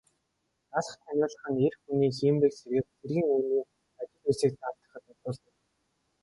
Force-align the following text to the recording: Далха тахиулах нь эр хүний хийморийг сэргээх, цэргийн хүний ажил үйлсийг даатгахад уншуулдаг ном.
Далха 0.71 0.93
тахиулах 1.01 1.45
нь 1.51 1.61
эр 1.65 1.73
хүний 1.81 2.13
хийморийг 2.17 2.53
сэргээх, 2.57 2.87
цэргийн 2.97 3.27
хүний 3.31 3.63
ажил 3.99 4.21
үйлсийг 4.27 4.53
даатгахад 4.61 5.03
уншуулдаг 5.09 5.53
ном. 5.55 5.65